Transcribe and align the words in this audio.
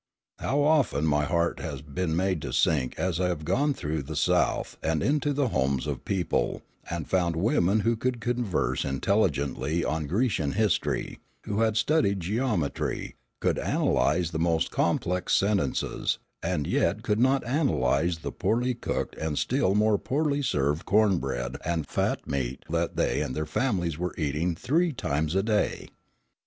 How 0.39 0.61
often 0.63 1.01
has 1.03 1.07
my 1.07 1.25
heart 1.25 1.57
been 1.93 2.15
made 2.15 2.41
to 2.41 2.51
sink 2.53 2.97
as 2.97 3.21
I 3.21 3.27
have 3.27 3.45
gone 3.45 3.75
through 3.75 4.01
the 4.01 4.15
South 4.15 4.75
and 4.81 5.03
into 5.03 5.31
the 5.31 5.49
homes 5.49 5.85
of 5.85 6.05
people, 6.05 6.63
and 6.89 7.07
found 7.07 7.35
women 7.35 7.81
who 7.81 7.95
could 7.95 8.19
converse 8.19 8.83
intelligently 8.83 9.85
on 9.85 10.07
Grecian 10.07 10.53
history, 10.53 11.19
who 11.43 11.59
had 11.61 11.77
studied 11.77 12.19
geometry, 12.19 13.13
could 13.39 13.59
analyse 13.59 14.31
the 14.31 14.39
most 14.39 14.71
complex 14.71 15.35
sentences, 15.35 16.17
and 16.41 16.65
yet 16.65 17.03
could 17.03 17.19
not 17.19 17.43
analyse 17.45 18.17
the 18.17 18.31
poorly 18.31 18.73
cooked 18.73 19.15
and 19.17 19.37
still 19.37 19.75
more 19.75 19.99
poorly 19.99 20.41
served 20.41 20.83
corn 20.83 21.19
bread 21.19 21.57
and 21.63 21.85
fat 21.87 22.25
meat 22.27 22.65
that 22.71 22.95
they 22.95 23.21
and 23.21 23.35
their 23.35 23.45
families 23.45 23.99
were 23.99 24.15
eating 24.17 24.55
three 24.55 24.91
times 24.93 25.35
a 25.35 25.43
day! 25.43 25.89